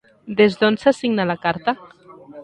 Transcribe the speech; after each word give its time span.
Des 0.37 0.55
d'on 0.61 0.77
se 0.83 0.93
signa 0.99 1.25
la 1.33 1.35
carta? 1.43 1.75